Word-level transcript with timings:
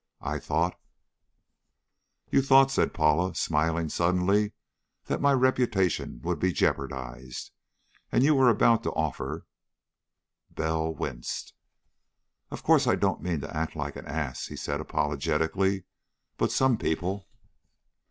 I 0.23 0.39
thought" 0.39 0.79
"You 2.31 2.41
thought," 2.41 2.71
said 2.71 2.91
Paula, 2.91 3.35
smiling 3.35 3.87
suddenly, 3.89 4.53
"that 5.05 5.21
my 5.21 5.31
reputation 5.31 6.21
would 6.23 6.39
be 6.39 6.51
jeopardized. 6.51 7.51
And 8.11 8.23
you 8.23 8.33
were 8.33 8.49
about 8.49 8.81
to 8.81 8.91
offer" 8.93 9.45
Bell 10.59 10.91
winced. 10.91 11.53
"Of 12.49 12.63
course 12.63 12.87
I 12.87 12.95
don't 12.95 13.21
mean 13.21 13.41
to 13.41 13.55
act 13.55 13.75
like 13.75 13.95
an 13.95 14.07
ass," 14.07 14.47
he 14.47 14.55
said 14.55 14.81
apologetically, 14.81 15.83
"but 16.35 16.51
some 16.51 16.79
people...." 16.79 17.27